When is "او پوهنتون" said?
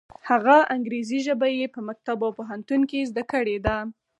2.25-2.81